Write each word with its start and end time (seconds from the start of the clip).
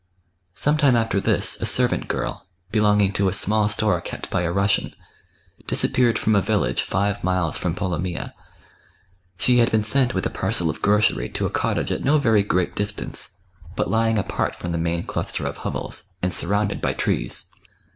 Some 0.55 0.77
time 0.77 0.95
after 0.95 1.19
this 1.19 1.61
a 1.61 1.65
servant 1.67 2.07
girl, 2.07 2.47
belonging 2.71 3.13
to 3.13 3.27
a 3.29 3.31
small 3.33 3.69
store 3.69 4.01
kept 4.01 4.31
by 4.31 4.41
a 4.41 4.51
Eussian, 4.51 4.95
disappeared 5.67 6.17
from 6.17 6.33
a 6.35 6.41
village 6.41 6.81
five 6.81 7.23
miles 7.23 7.55
from 7.55 7.75
Polomyja. 7.75 8.33
She 9.37 9.59
had 9.59 9.69
been 9.69 9.83
sent 9.83 10.15
with 10.15 10.25
a 10.25 10.31
parcel 10.31 10.71
of 10.71 10.81
grocery 10.81 11.29
to 11.29 11.45
a 11.45 11.51
cottage 11.51 11.91
at 11.91 12.03
no 12.03 12.17
very 12.17 12.41
great 12.41 12.75
distance, 12.75 13.35
but 13.75 13.91
lying 13.91 14.17
apart 14.17 14.55
from 14.55 14.71
the 14.71 14.79
main 14.79 15.03
cluster 15.05 15.45
of 15.45 15.57
hovels, 15.57 16.09
and 16.23 16.33
surrounded 16.33 16.81
by 16.81 16.93
trees. 16.93 17.51